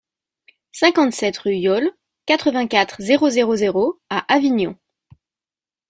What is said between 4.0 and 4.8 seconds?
à Avignon